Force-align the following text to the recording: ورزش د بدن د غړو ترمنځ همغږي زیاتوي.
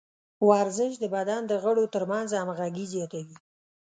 ورزش 0.49 0.93
د 0.99 1.05
بدن 1.15 1.41
د 1.47 1.53
غړو 1.63 1.83
ترمنځ 1.93 2.29
همغږي 2.33 2.85
زیاتوي. 2.93 3.35